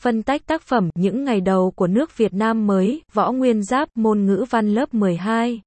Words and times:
Phân 0.00 0.22
tách 0.22 0.46
tác 0.46 0.62
phẩm 0.62 0.90
Những 0.94 1.24
ngày 1.24 1.40
đầu 1.40 1.70
của 1.70 1.86
nước 1.86 2.16
Việt 2.16 2.34
Nam 2.34 2.66
mới, 2.66 3.02
Võ 3.12 3.32
Nguyên 3.32 3.62
Giáp, 3.62 3.88
môn 3.94 4.26
ngữ 4.26 4.44
văn 4.50 4.74
lớp 4.74 4.94
12. 4.94 5.60